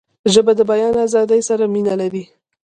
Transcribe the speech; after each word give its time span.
ژبه 0.33 0.51
د 0.57 0.61
بیان 0.71 0.95
آزادۍ 1.05 1.41
سره 1.49 1.63
مینه 1.73 1.93
لري 2.01 2.23